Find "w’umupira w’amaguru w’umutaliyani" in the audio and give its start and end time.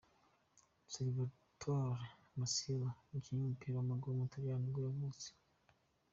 3.41-4.61